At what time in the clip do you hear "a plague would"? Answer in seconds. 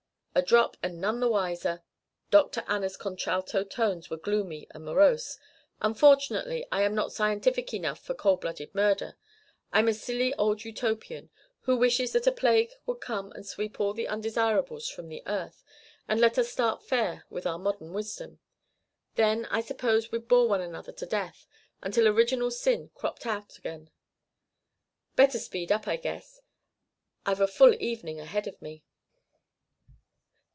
12.27-13.01